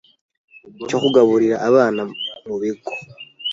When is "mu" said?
2.45-2.55